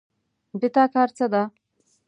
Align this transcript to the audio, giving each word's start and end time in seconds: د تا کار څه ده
د 0.59 0.63
تا 0.75 0.83
کار 0.93 1.09
څه 1.17 1.25
ده 1.33 1.43